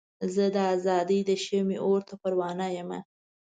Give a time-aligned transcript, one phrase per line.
[0.33, 2.99] زه د ازادۍ د شمعې اور ته پروانه یمه.